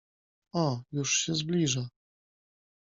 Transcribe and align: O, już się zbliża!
O, 0.53 0.83
już 0.91 1.13
się 1.17 1.35
zbliża! 1.35 1.89